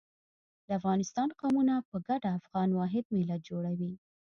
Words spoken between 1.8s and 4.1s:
په ګډه افغان واحد ملت جوړوي.